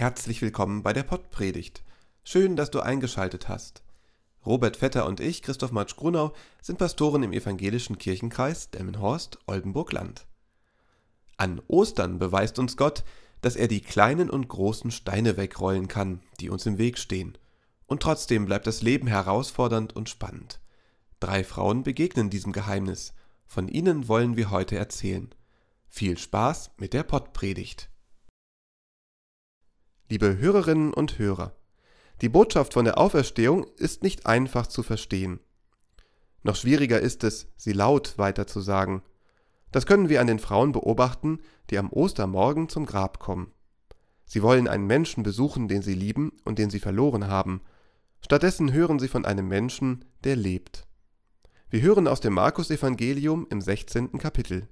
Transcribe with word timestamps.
Herzlich 0.00 0.40
willkommen 0.40 0.82
bei 0.82 0.94
der 0.94 1.02
Pottpredigt. 1.02 1.84
Schön, 2.24 2.56
dass 2.56 2.70
du 2.70 2.80
eingeschaltet 2.80 3.50
hast. 3.50 3.82
Robert 4.46 4.78
Vetter 4.78 5.04
und 5.04 5.20
ich, 5.20 5.42
Christoph 5.42 5.72
Matsch-Grunau, 5.72 6.32
sind 6.62 6.78
Pastoren 6.78 7.22
im 7.22 7.34
evangelischen 7.34 7.98
Kirchenkreis 7.98 8.70
Delmenhorst, 8.70 9.38
Oldenburg-Land. 9.46 10.24
An 11.36 11.60
Ostern 11.68 12.18
beweist 12.18 12.58
uns 12.58 12.78
Gott, 12.78 13.04
dass 13.42 13.56
er 13.56 13.68
die 13.68 13.82
kleinen 13.82 14.30
und 14.30 14.48
großen 14.48 14.90
Steine 14.90 15.36
wegrollen 15.36 15.86
kann, 15.86 16.22
die 16.40 16.48
uns 16.48 16.64
im 16.64 16.78
Weg 16.78 16.96
stehen. 16.96 17.36
Und 17.86 18.02
trotzdem 18.02 18.46
bleibt 18.46 18.66
das 18.66 18.80
Leben 18.80 19.06
herausfordernd 19.06 19.94
und 19.94 20.08
spannend. 20.08 20.60
Drei 21.20 21.44
Frauen 21.44 21.82
begegnen 21.82 22.30
diesem 22.30 22.52
Geheimnis. 22.52 23.12
Von 23.44 23.68
ihnen 23.68 24.08
wollen 24.08 24.38
wir 24.38 24.50
heute 24.50 24.76
erzählen. 24.76 25.28
Viel 25.90 26.16
Spaß 26.16 26.70
mit 26.78 26.94
der 26.94 27.02
Pottpredigt. 27.02 27.90
Liebe 30.10 30.38
Hörerinnen 30.38 30.92
und 30.92 31.20
Hörer, 31.20 31.52
die 32.20 32.28
Botschaft 32.28 32.74
von 32.74 32.84
der 32.84 32.98
Auferstehung 32.98 33.64
ist 33.76 34.02
nicht 34.02 34.26
einfach 34.26 34.66
zu 34.66 34.82
verstehen. 34.82 35.38
Noch 36.42 36.56
schwieriger 36.56 36.98
ist 36.98 37.22
es, 37.22 37.46
sie 37.56 37.72
laut 37.72 38.18
weiterzusagen. 38.18 39.02
Das 39.70 39.86
können 39.86 40.08
wir 40.08 40.20
an 40.20 40.26
den 40.26 40.40
Frauen 40.40 40.72
beobachten, 40.72 41.38
die 41.70 41.78
am 41.78 41.92
Ostermorgen 41.92 42.68
zum 42.68 42.86
Grab 42.86 43.20
kommen. 43.20 43.52
Sie 44.24 44.42
wollen 44.42 44.66
einen 44.66 44.88
Menschen 44.88 45.22
besuchen, 45.22 45.68
den 45.68 45.80
sie 45.80 45.94
lieben 45.94 46.32
und 46.44 46.58
den 46.58 46.70
sie 46.70 46.80
verloren 46.80 47.28
haben. 47.28 47.60
Stattdessen 48.20 48.72
hören 48.72 48.98
sie 48.98 49.06
von 49.06 49.24
einem 49.24 49.46
Menschen, 49.46 50.04
der 50.24 50.34
lebt. 50.34 50.88
Wir 51.68 51.82
hören 51.82 52.08
aus 52.08 52.18
dem 52.18 52.34
Markus-Evangelium 52.34 53.46
im 53.48 53.60
16. 53.60 54.18
Kapitel. 54.18 54.66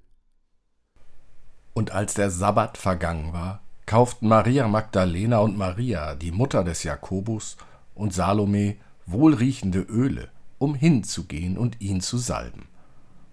Und 1.74 1.92
als 1.92 2.14
der 2.14 2.32
Sabbat 2.32 2.76
vergangen 2.76 3.32
war, 3.32 3.62
kauften 3.88 4.28
Maria 4.28 4.68
Magdalena 4.68 5.38
und 5.38 5.56
Maria, 5.56 6.14
die 6.14 6.30
Mutter 6.30 6.62
des 6.62 6.82
Jakobus, 6.82 7.56
und 7.94 8.12
Salome 8.12 8.76
wohlriechende 9.06 9.80
Öle, 9.80 10.28
um 10.58 10.74
hinzugehen 10.74 11.56
und 11.56 11.80
ihn 11.80 12.02
zu 12.02 12.18
salben. 12.18 12.68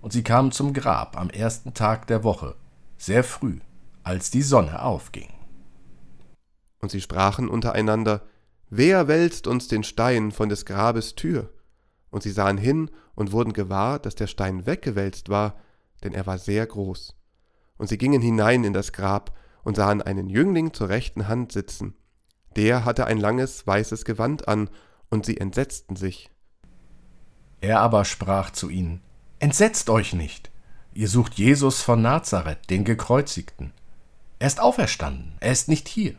Und 0.02 0.14
sie 0.14 0.24
kamen 0.24 0.54
zum 0.54 0.72
Grab 0.74 1.20
am 1.20 1.30
ersten 1.30 1.74
Tag 1.74 2.08
der 2.08 2.24
Woche, 2.24 2.56
sehr 2.98 3.26
früh, 3.26 3.60
als 4.04 4.32
die 4.32 4.44
Sonne 4.44 4.82
aufging. 4.82 5.28
Und 6.80 6.90
sie 6.90 7.02
sprachen 7.02 7.50
untereinander, 7.50 8.22
Wer 8.70 9.10
wälzt 9.10 9.48
uns 9.48 9.68
den 9.68 9.84
Stein 9.84 10.32
von 10.32 10.48
des 10.48 10.66
Grabes 10.66 11.16
Tür? 11.16 11.50
Und 12.12 12.24
sie 12.24 12.32
sahen 12.32 12.58
hin 12.58 12.90
und 13.14 13.34
wurden 13.34 13.52
gewahr, 13.52 14.00
dass 14.00 14.16
der 14.16 14.28
Stein 14.28 14.66
weggewälzt 14.66 15.28
war, 15.28 15.56
denn 16.04 16.14
er 16.14 16.26
war 16.26 16.38
sehr 16.38 16.66
groß. 16.66 17.14
Und 17.78 17.90
sie 17.90 17.98
gingen 17.98 18.22
hinein 18.22 18.64
in 18.64 18.72
das 18.72 18.94
Grab 18.94 19.36
und 19.66 19.76
sahen 19.76 20.02
einen 20.02 20.30
Jüngling 20.30 20.74
zur 20.74 20.88
rechten 20.88 21.28
Hand 21.28 21.52
sitzen. 21.52 21.96
Der 22.56 22.86
hatte 22.86 23.06
ein 23.08 23.18
langes 23.18 23.68
weißes 23.68 24.06
Gewand 24.06 24.48
an, 24.48 24.70
und 25.10 25.26
sie 25.26 25.38
entsetzten 25.38 25.96
sich. 25.96 26.30
Er 27.62 27.80
aber 27.80 28.06
sprach 28.06 28.52
zu 28.52 28.70
ihnen, 28.70 29.02
Entsetzt 29.40 29.90
euch 29.90 30.14
nicht, 30.14 30.52
ihr 30.94 31.10
sucht 31.10 31.36
Jesus 31.36 31.82
von 31.82 32.02
Nazareth, 32.02 32.70
den 32.70 32.86
Gekreuzigten. 32.86 33.74
Er 34.40 34.48
ist 34.48 34.60
auferstanden, 34.60 35.34
er 35.40 35.52
ist 35.52 35.68
nicht 35.68 35.88
hier. 35.88 36.16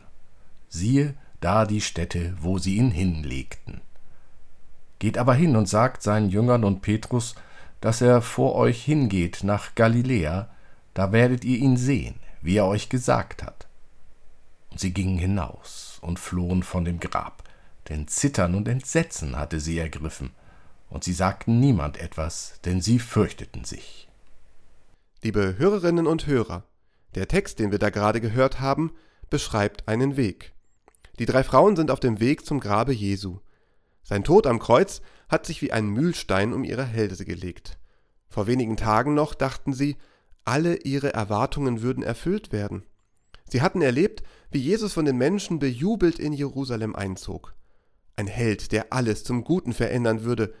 Siehe 0.69 1.15
da 1.39 1.65
die 1.65 1.81
Stätte, 1.81 2.35
wo 2.39 2.57
sie 2.57 2.77
ihn 2.77 2.91
hinlegten. 2.91 3.81
Geht 4.99 5.17
aber 5.17 5.35
hin 5.35 5.55
und 5.55 5.69
sagt 5.69 6.01
seinen 6.01 6.29
Jüngern 6.29 6.63
und 6.63 6.81
Petrus, 6.81 7.35
dass 7.81 8.01
er 8.01 8.21
vor 8.21 8.55
euch 8.55 8.83
hingeht 8.83 9.43
nach 9.43 9.75
Galiläa, 9.75 10.49
da 10.93 11.11
werdet 11.11 11.45
ihr 11.45 11.57
ihn 11.59 11.77
sehen 11.77 12.15
wie 12.47 12.55
er 12.55 12.65
euch 12.65 12.87
gesagt 12.87 13.43
hat. 13.43 13.67
Und 14.71 14.79
sie 14.79 14.93
gingen 14.93 15.17
hinaus 15.17 15.99
und 16.01 16.17
flohen 16.17 16.63
von 16.63 16.85
dem 16.85 17.01
Grab, 17.01 17.43
denn 17.89 18.07
Zittern 18.07 18.55
und 18.55 18.69
Entsetzen 18.69 19.37
hatte 19.37 19.59
sie 19.59 19.77
ergriffen, 19.77 20.31
und 20.89 21.03
sie 21.03 21.11
sagten 21.11 21.59
niemand 21.59 21.97
etwas, 21.97 22.61
denn 22.63 22.79
sie 22.79 22.99
fürchteten 22.99 23.65
sich. 23.65 24.07
Liebe 25.21 25.55
Hörerinnen 25.57 26.07
und 26.07 26.25
Hörer, 26.25 26.63
der 27.15 27.27
Text, 27.27 27.59
den 27.59 27.71
wir 27.71 27.79
da 27.79 27.89
gerade 27.89 28.21
gehört 28.21 28.61
haben, 28.61 28.93
beschreibt 29.29 29.85
einen 29.89 30.15
Weg. 30.15 30.53
Die 31.19 31.25
drei 31.25 31.43
Frauen 31.43 31.75
sind 31.75 31.91
auf 31.91 31.99
dem 31.99 32.21
Weg 32.21 32.45
zum 32.45 32.61
Grabe 32.61 32.93
Jesu. 32.93 33.39
Sein 34.03 34.23
Tod 34.23 34.47
am 34.47 34.59
Kreuz 34.59 35.01
hat 35.27 35.45
sich 35.45 35.61
wie 35.61 35.73
ein 35.73 35.89
Mühlstein 35.89 36.53
um 36.53 36.63
ihre 36.63 36.85
Hälse 36.85 37.25
gelegt. 37.25 37.77
Vor 38.29 38.47
wenigen 38.47 38.77
Tagen 38.77 39.15
noch 39.15 39.33
dachten 39.33 39.73
sie, 39.73 39.97
alle 40.47 40.77
ihre 40.77 41.13
Erwartungen 41.13 41.81
würden 41.81 42.03
erfüllt 42.03 42.51
werden. 42.51 42.83
Sie 43.49 43.61
hatten 43.61 43.81
erlebt, 43.81 44.23
wie 44.51 44.59
Jesus 44.59 44.93
von 44.93 45.05
den 45.05 45.17
Menschen 45.17 45.59
bejubelt 45.59 46.19
in 46.19 46.33
Jerusalem 46.33 46.95
einzog. 46.95 47.55
Ein 48.15 48.27
Held, 48.27 48.71
der 48.71 48.91
alles 48.91 49.23
zum 49.23 49.43
Guten 49.43 49.73
verändern 49.73 50.23
würde, 50.23 50.53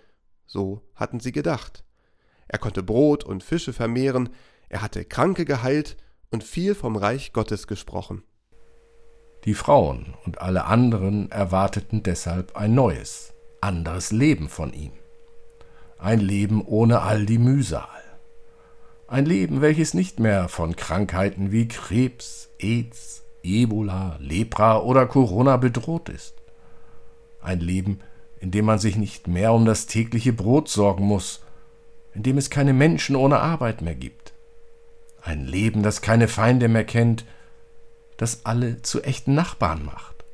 so 0.45 0.81
hatten 0.95 1.19
sie 1.19 1.31
gedacht. 1.31 1.83
Er 2.47 2.59
konnte 2.59 2.83
Brot 2.83 3.23
und 3.23 3.43
Fische 3.43 3.73
vermehren, 3.73 4.29
er 4.69 4.81
hatte 4.81 5.05
Kranke 5.05 5.45
geheilt 5.45 5.97
und 6.31 6.43
viel 6.43 6.75
vom 6.75 6.95
Reich 6.95 7.33
Gottes 7.33 7.67
gesprochen. 7.67 8.23
Die 9.45 9.53
Frauen 9.53 10.15
und 10.25 10.41
alle 10.41 10.65
anderen 10.65 11.31
erwarteten 11.31 12.03
deshalb 12.03 12.55
ein 12.57 12.73
neues, 12.73 13.33
anderes 13.61 14.11
Leben 14.11 14.49
von 14.49 14.73
ihm. 14.73 14.91
Ein 15.97 16.19
Leben 16.19 16.61
ohne 16.65 17.01
all 17.01 17.25
die 17.25 17.37
Mühsal. 17.37 17.96
Ein 19.09 19.25
Leben, 19.25 19.61
welches 19.61 19.93
nicht 19.93 20.19
mehr 20.19 20.49
von 20.49 20.75
Krankheiten 20.75 21.49
wie 21.49 21.69
Krebs, 21.69 22.49
AIDS, 22.59 23.23
Ebola, 23.41 24.17
Lepra 24.19 24.81
oder 24.81 25.05
Corona 25.05 25.55
bedroht 25.55 26.09
ist. 26.09 26.33
Ein 27.41 27.61
Leben, 27.61 28.01
in 28.41 28.51
dem 28.51 28.65
man 28.65 28.79
sich 28.79 28.97
nicht 28.97 29.29
mehr 29.29 29.53
um 29.53 29.63
das 29.63 29.85
tägliche 29.85 30.33
Brot 30.33 30.67
sorgen 30.67 31.05
muss, 31.05 31.41
in 32.13 32.21
dem 32.21 32.37
es 32.37 32.49
keine 32.49 32.73
Menschen 32.73 33.15
ohne 33.15 33.39
Arbeit 33.39 33.81
mehr 33.81 33.95
gibt. 33.95 34.33
Ein 35.21 35.45
Leben, 35.45 35.83
das 35.83 36.01
keine 36.01 36.27
Feinde 36.27 36.67
mehr 36.67 36.83
kennt, 36.83 37.23
das 38.17 38.45
alle 38.45 38.81
zu 38.81 39.01
echten 39.03 39.33
Nachbarn 39.33 39.85
macht. 39.85 40.25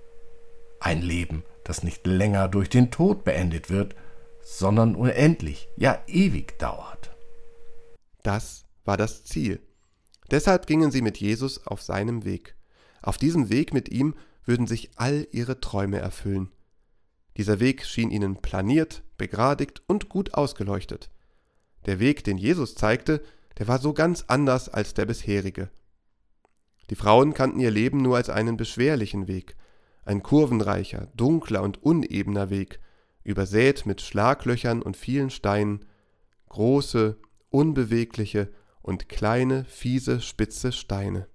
Ein 0.80 1.04
Leben, 1.04 1.44
das 1.64 1.84
nicht 1.84 2.08
länger 2.08 2.48
durch 2.48 2.70
den 2.70 2.90
Tod 2.90 3.24
beendet 3.24 3.70
wird, 3.70 3.94
sondern 4.42 4.96
unendlich, 4.96 5.70
ja 5.78 6.00
ewig 6.08 6.58
dauert. 6.58 7.12
Das 8.24 8.63
war 8.86 8.98
das 8.98 9.24
Ziel. 9.24 9.62
Deshalb 10.32 10.68
gingen 10.68 10.92
sie 10.92 11.02
mit 11.02 11.18
Jesus 11.18 11.66
auf 11.68 11.82
seinem 11.82 12.26
Weg. 12.26 12.56
Auf 13.02 13.18
diesem 13.18 13.50
Weg 13.50 13.74
mit 13.74 13.90
ihm 13.90 14.16
würden 14.46 14.68
sich 14.68 14.92
all 14.96 15.28
ihre 15.32 15.60
Träume 15.60 16.00
erfüllen. 16.00 16.50
Dieser 17.38 17.60
Weg 17.60 17.86
schien 17.86 18.12
ihnen 18.12 18.42
planiert, 18.42 19.04
begradigt 19.18 19.82
und 19.88 20.10
gut 20.10 20.34
ausgeleuchtet. 20.34 21.10
Der 21.86 22.00
Weg, 22.00 22.24
den 22.24 22.38
Jesus 22.38 22.76
zeigte, 22.76 23.22
der 23.58 23.68
war 23.68 23.80
so 23.80 23.94
ganz 23.94 24.26
anders 24.28 24.70
als 24.70 24.94
der 24.94 25.06
bisherige. 25.06 25.70
Die 26.90 26.96
Frauen 26.96 27.34
kannten 27.34 27.60
ihr 27.60 27.72
Leben 27.72 28.02
nur 28.02 28.18
als 28.18 28.30
einen 28.30 28.58
beschwerlichen 28.58 29.28
Weg, 29.28 29.56
ein 30.06 30.22
kurvenreicher, 30.22 31.08
dunkler 31.16 31.62
und 31.62 31.82
unebener 31.82 32.50
Weg, 32.50 32.80
übersät 33.24 33.86
mit 33.86 34.02
Schlaglöchern 34.02 34.82
und 34.82 34.98
vielen 34.98 35.30
Steinen, 35.30 35.86
große, 36.50 37.18
unbewegliche 37.50 38.52
und 38.84 39.10
kleine, 39.10 39.66
fiese, 39.66 40.22
spitze 40.22 40.72
Steine. 40.72 41.28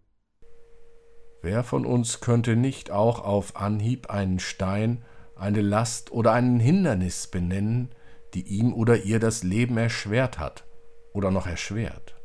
Wer 1.43 1.65
von 1.65 1.85
uns 1.87 2.21
könnte 2.21 2.55
nicht 2.55 2.91
auch 2.91 3.21
auf 3.21 3.57
Anhieb 3.57 4.11
einen 4.11 4.39
Stein, 4.39 5.05
eine 5.35 5.63
Last 5.63 6.13
oder 6.13 6.33
einen 6.33 6.61
Hindernis 6.61 7.27
benennen, 7.27 7.91
die 8.35 8.43
ihm 8.43 8.73
oder 8.75 9.03
ihr 9.03 9.19
das 9.19 9.43
Leben 9.43 9.79
erschwert 9.79 10.39
hat 10.39 10.65
oder 11.13 11.31
noch 11.31 11.47
erschwert? 11.47 12.17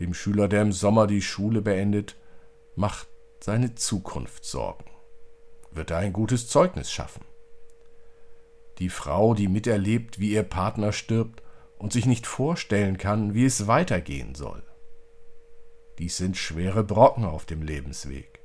Dem 0.00 0.14
Schüler, 0.14 0.48
der 0.48 0.62
im 0.62 0.72
Sommer 0.72 1.06
die 1.06 1.22
Schule 1.22 1.62
beendet, 1.62 2.16
macht 2.76 3.08
seine 3.40 3.74
Zukunft 3.74 4.44
Sorgen. 4.44 4.84
Wird 5.70 5.90
er 5.90 5.98
ein 5.98 6.12
gutes 6.12 6.48
Zeugnis 6.48 6.90
schaffen? 6.90 7.24
Die 8.78 8.90
Frau, 8.90 9.34
die 9.34 9.48
miterlebt, 9.48 10.20
wie 10.20 10.32
ihr 10.32 10.42
Partner 10.42 10.92
stirbt, 10.92 11.42
und 11.78 11.92
sich 11.92 12.06
nicht 12.06 12.26
vorstellen 12.26 12.98
kann, 12.98 13.34
wie 13.34 13.44
es 13.44 13.66
weitergehen 13.66 14.34
soll. 14.34 14.62
Dies 15.98 16.16
sind 16.16 16.36
schwere 16.36 16.84
Brocken 16.84 17.24
auf 17.24 17.44
dem 17.44 17.62
Lebensweg. 17.62 18.40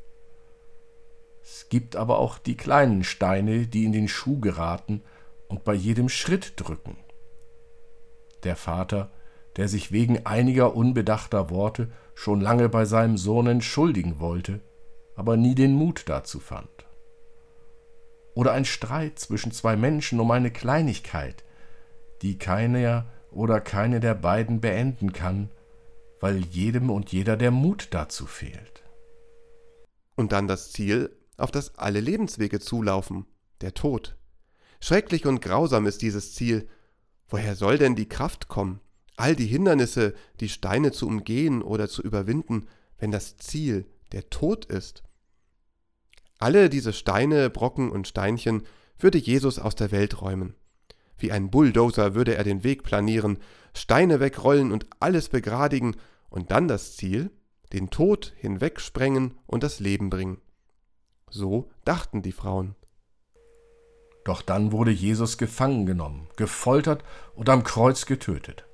Es 1.44 1.68
gibt 1.70 1.96
aber 1.96 2.20
auch 2.20 2.38
die 2.38 2.56
kleinen 2.56 3.04
Steine, 3.04 3.68
die 3.68 3.86
in 3.86 3.92
den 3.92 4.08
Schuh 4.08 4.40
geraten 4.40 5.02
und 5.48 5.64
bei 5.64 5.74
jedem 5.74 6.10
Schritt 6.10 6.54
drücken. 6.56 6.98
Der 8.44 8.56
Vater, 8.56 9.12
der 9.58 9.68
sich 9.68 9.92
wegen 9.92 10.26
einiger 10.26 10.76
unbedachter 10.76 11.50
Worte 11.50 11.92
schon 12.16 12.42
lange 12.42 12.70
bei 12.70 12.86
seinem 12.86 13.18
Sohn 13.18 13.48
entschuldigen 13.48 14.20
wollte, 14.20 14.62
aber 15.16 15.38
nie 15.38 15.56
den 15.56 15.74
Mut 15.74 16.06
dazu 16.08 16.40
fand. 16.40 16.70
Oder 18.34 18.54
ein 18.54 18.66
Streit 18.66 19.20
zwischen 19.20 19.52
zwei 19.52 19.76
Menschen 19.76 20.20
um 20.20 20.32
eine 20.32 20.50
Kleinigkeit, 20.50 21.44
die 22.22 22.40
keiner 22.40 23.06
oder 23.34 23.62
keine 23.62 24.00
der 24.00 24.16
beiden 24.16 24.62
beenden 24.62 25.14
kann, 25.14 25.50
weil 26.20 26.38
jedem 26.38 26.90
und 26.90 27.12
jeder 27.12 27.36
der 27.36 27.52
Mut 27.52 27.90
dazu 27.92 28.26
fehlt. 28.26 28.84
Und 30.16 30.32
dann 30.32 30.48
das 30.48 30.72
Ziel, 30.72 31.16
auf 31.38 31.52
das 31.52 31.76
alle 31.78 32.00
Lebenswege 32.00 32.60
zulaufen, 32.60 33.26
der 33.62 33.74
Tod. 33.74 34.16
Schrecklich 34.80 35.26
und 35.26 35.42
grausam 35.42 35.86
ist 35.86 36.02
dieses 36.02 36.34
Ziel. 36.34 36.68
Woher 37.28 37.56
soll 37.56 37.78
denn 37.78 37.96
die 37.96 38.10
Kraft 38.10 38.48
kommen, 38.48 38.80
all 39.16 39.36
die 39.36 39.48
Hindernisse, 39.48 40.14
die 40.40 40.50
Steine 40.50 40.92
zu 40.92 41.08
umgehen 41.08 41.62
oder 41.62 41.88
zu 41.88 42.04
überwinden, 42.04 42.68
wenn 42.98 43.12
das 43.12 43.38
Ziel 43.38 43.86
der 44.12 44.30
Tod 44.30 44.66
ist? 44.66 45.04
Alle 46.38 46.70
diese 46.70 46.94
Steine, 46.94 47.50
Brocken 47.50 47.90
und 47.90 48.08
Steinchen 48.08 48.64
würde 49.00 49.18
Jesus 49.18 49.60
aus 49.60 49.76
der 49.76 49.92
Welt 49.92 50.22
räumen. 50.22 50.56
Wie 51.18 51.32
ein 51.32 51.50
Bulldozer 51.50 52.16
würde 52.16 52.36
er 52.36 52.44
den 52.44 52.64
Weg 52.64 52.84
planieren, 52.84 53.40
Steine 53.76 54.20
wegrollen 54.20 54.72
und 54.72 54.88
alles 55.00 55.30
begradigen 55.30 55.96
und 56.30 56.52
dann 56.52 56.68
das 56.68 56.96
Ziel, 56.96 57.32
den 57.72 57.90
Tod 57.90 58.34
hinwegsprengen 58.38 59.38
und 59.48 59.64
das 59.64 59.80
Leben 59.80 60.10
bringen. 60.10 60.42
So 61.30 61.70
dachten 61.86 62.22
die 62.22 62.32
Frauen. 62.32 62.76
Doch 64.24 64.42
dann 64.42 64.72
wurde 64.72 64.92
Jesus 64.92 65.38
gefangen 65.38 65.86
genommen, 65.86 66.30
gefoltert 66.38 67.04
und 67.36 67.50
am 67.50 67.64
Kreuz 67.64 68.06
getötet. 68.06 68.66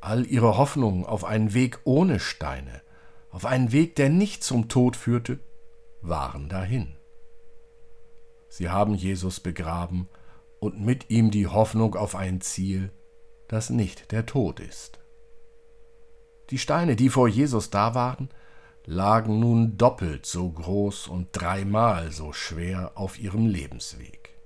All 0.00 0.26
ihre 0.26 0.56
Hoffnungen 0.56 1.04
auf 1.04 1.24
einen 1.24 1.54
Weg 1.54 1.80
ohne 1.84 2.20
Steine, 2.20 2.82
auf 3.30 3.46
einen 3.46 3.72
Weg, 3.72 3.96
der 3.96 4.08
nicht 4.10 4.44
zum 4.44 4.68
Tod 4.68 4.96
führte, 4.96 5.40
waren 6.02 6.48
dahin. 6.48 6.96
Sie 8.48 8.68
haben 8.68 8.94
Jesus 8.94 9.40
begraben 9.40 10.08
und 10.60 10.80
mit 10.80 11.10
ihm 11.10 11.30
die 11.30 11.46
Hoffnung 11.46 11.96
auf 11.96 12.14
ein 12.14 12.40
Ziel, 12.40 12.92
das 13.48 13.70
nicht 13.70 14.12
der 14.12 14.26
Tod 14.26 14.60
ist. 14.60 15.00
Die 16.50 16.58
Steine, 16.58 16.96
die 16.96 17.08
vor 17.08 17.28
Jesus 17.28 17.70
da 17.70 17.94
waren, 17.94 18.28
lagen 18.84 19.40
nun 19.40 19.76
doppelt 19.76 20.26
so 20.26 20.50
groß 20.50 21.08
und 21.08 21.28
dreimal 21.32 22.12
so 22.12 22.32
schwer 22.32 22.92
auf 22.94 23.18
ihrem 23.18 23.46
Lebensweg. 23.46 24.36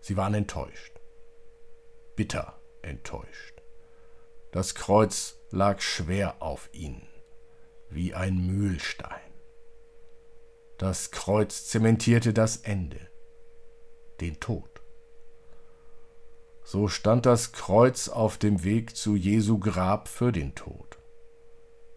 Sie 0.00 0.16
waren 0.16 0.34
enttäuscht, 0.34 1.00
bitter 2.16 2.60
enttäuscht. 2.82 3.62
Das 4.52 4.74
Kreuz 4.74 5.38
lag 5.50 5.80
schwer 5.80 6.42
auf 6.42 6.68
ihnen, 6.72 7.08
wie 7.90 8.14
ein 8.14 8.46
Mühlstein. 8.46 9.20
Das 10.78 11.10
Kreuz 11.10 11.66
zementierte 11.66 12.32
das 12.32 12.58
Ende, 12.58 13.00
den 14.20 14.40
Tod. 14.40 14.73
So 16.66 16.88
stand 16.88 17.26
das 17.26 17.52
Kreuz 17.52 18.08
auf 18.08 18.38
dem 18.38 18.64
Weg 18.64 18.96
zu 18.96 19.16
Jesu 19.16 19.58
Grab 19.58 20.08
für 20.08 20.32
den 20.32 20.54
Tod. 20.54 20.98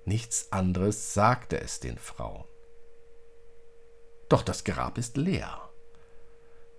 Nichts 0.03 0.51
anderes 0.51 1.13
sagte 1.13 1.59
es 1.61 1.79
den 1.79 1.97
Frauen. 1.97 2.43
Doch 4.27 4.43
das 4.43 4.65
Grab 4.65 4.97
ist 4.97 5.15
leer. 5.15 5.69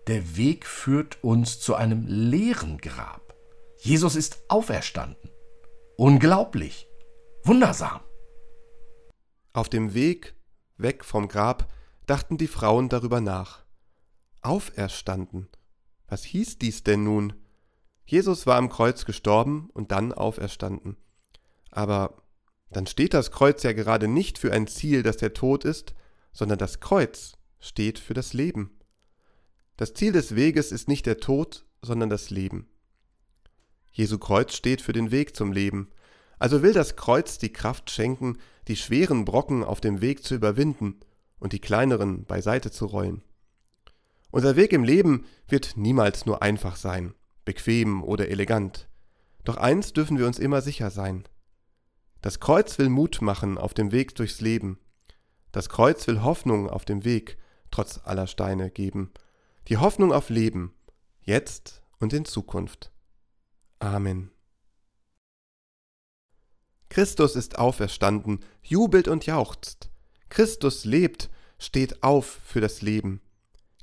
Der 0.07 0.37
Weg 0.37 0.67
führt 0.67 1.25
uns 1.25 1.61
zu 1.61 1.75
einem 1.75 2.07
leeren 2.07 2.79
Grab. 2.79 3.35
Jesus 3.79 4.17
ist 4.17 4.39
auferstanden. 4.49 5.31
Unglaublich. 5.97 6.89
Wundersam. 7.43 8.01
Auf 9.55 9.71
dem 9.71 9.95
Weg 9.95 10.35
weg 10.77 11.05
vom 11.05 11.27
Grab 11.27 11.73
dachten 12.07 12.37
die 12.37 12.49
Frauen 12.49 12.91
darüber 12.91 13.23
nach. 13.23 13.65
Auferstanden. 14.43 15.49
Was 16.07 16.25
hieß 16.25 16.59
dies 16.59 16.83
denn 16.83 17.05
nun? 17.05 17.33
Jesus 18.09 18.47
war 18.47 18.57
am 18.57 18.71
Kreuz 18.71 19.05
gestorben 19.05 19.69
und 19.75 19.93
dann 19.93 20.15
auferstanden. 20.15 20.97
Aber 21.71 22.23
dann 22.71 22.87
steht 22.87 23.13
das 23.13 23.31
Kreuz 23.31 23.63
ja 23.65 23.75
gerade 23.75 24.09
nicht 24.09 24.39
für 24.39 24.51
ein 24.51 24.67
Ziel, 24.67 25.03
das 25.03 25.19
der 25.19 25.35
Tod 25.35 25.67
ist, 25.67 25.95
sondern 26.33 26.59
das 26.59 26.81
Kreuz 26.81 27.35
steht 27.61 27.99
für 27.99 28.15
das 28.15 28.33
Leben. 28.33 28.79
Das 29.77 29.93
Ziel 29.93 30.13
des 30.13 30.35
Weges 30.35 30.73
ist 30.73 30.89
nicht 30.89 31.05
der 31.05 31.19
Tod, 31.19 31.67
sondern 31.83 32.09
das 32.09 32.31
Leben. 32.31 32.71
Jesu 33.93 34.17
Kreuz 34.17 34.55
steht 34.55 34.81
für 34.81 34.95
den 34.95 35.11
Weg 35.11 35.37
zum 35.37 35.53
Leben. 35.53 35.91
Also 36.39 36.63
will 36.63 36.73
das 36.73 36.97
Kreuz 36.97 37.37
die 37.37 37.53
Kraft 37.53 37.91
schenken, 37.91 38.39
die 38.69 38.77
schweren 38.77 39.27
Brocken 39.27 39.63
auf 39.63 39.83
dem 39.83 40.01
Weg 40.01 40.25
zu 40.25 40.35
überwinden 40.35 40.99
und 41.39 41.53
die 41.53 41.61
kleineren 41.61 42.25
beiseite 42.25 42.71
zu 42.71 42.87
rollen. 42.87 43.23
Unser 44.31 44.57
Weg 44.57 44.73
im 44.73 44.85
Leben 44.85 45.27
wird 45.47 45.77
niemals 45.77 46.25
nur 46.25 46.43
einfach 46.43 46.77
sein, 46.77 47.13
bequem 47.49 48.05
oder 48.05 48.29
elegant. 48.29 48.91
Doch 49.43 49.57
eins 49.57 49.95
dürfen 49.95 50.19
wir 50.19 50.27
uns 50.27 50.39
immer 50.39 50.61
sicher 50.61 50.91
sein. 50.91 51.25
Das 52.21 52.41
Kreuz 52.41 52.79
will 52.79 52.91
Mut 52.91 53.23
machen 53.23 53.57
auf 53.57 53.73
dem 53.73 53.91
Weg 53.91 54.15
durchs 54.17 54.43
Leben. 54.43 54.79
Das 55.51 55.71
Kreuz 55.71 56.07
will 56.07 56.23
Hoffnung 56.23 56.69
auf 56.69 56.85
dem 56.85 57.07
Weg, 57.07 57.39
trotz 57.71 58.03
aller 58.05 58.27
Steine, 58.27 58.71
geben. 58.71 59.13
Die 59.69 59.79
Hoffnung 59.79 60.13
auf 60.13 60.29
Leben, 60.29 60.75
jetzt 61.23 61.81
und 61.99 62.13
in 62.13 62.27
Zukunft. 62.27 62.93
Amen. 63.79 64.31
Christus 66.91 67.35
ist 67.35 67.59
auferstanden, 67.59 68.45
jubelt 68.63 69.09
und 69.09 69.25
jauchzt. 69.25 69.89
Christus 70.29 70.85
lebt, 70.85 71.31
steht 71.59 72.03
auf 72.03 72.27
für 72.45 72.61
das 72.61 72.83
Leben. 72.83 73.23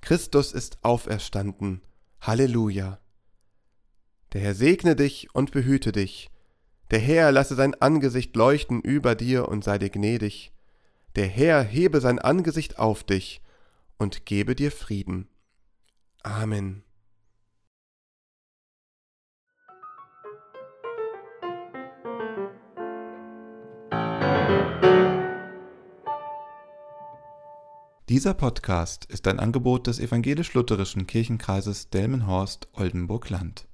Christus 0.02 0.54
ist 0.54 0.78
auferstanden. 0.84 1.82
Halleluja. 2.22 3.00
Der 4.36 4.44
Herr 4.44 4.54
segne 4.54 4.98
dich 4.98 5.34
und 5.34 5.52
behüte 5.52 5.94
dich. 5.94 6.30
Der 6.92 7.00
Herr 7.00 7.32
lasse 7.32 7.56
sein 7.56 7.74
Angesicht 7.76 8.36
leuchten 8.36 8.82
über 8.82 9.16
dir 9.16 9.48
und 9.48 9.64
sei 9.64 9.78
dir 9.78 9.90
gnädig. 9.90 10.52
Der 11.16 11.26
Herr 11.26 11.64
hebe 11.64 12.02
sein 12.02 12.20
Angesicht 12.20 12.78
auf 12.78 13.06
dich 13.06 13.42
und 13.98 14.26
gebe 14.26 14.54
dir 14.54 14.74
Frieden. 14.74 15.30
Amen. 16.22 16.84
Dieser 28.10 28.34
Podcast 28.34 29.06
ist 29.06 29.30
ein 29.30 29.40
Angebot 29.40 29.88
des 29.88 30.02
evangelisch-lutherischen 30.02 31.08
Kirchenkreises 31.08 31.90
Delmenhorst-Oldenburg-Land. 31.90 33.70